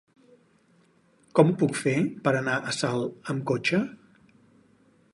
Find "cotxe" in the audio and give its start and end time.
3.53-3.87